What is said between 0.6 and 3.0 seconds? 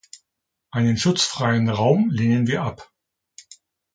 Einen schutzfreien Raum lehnen wir ab.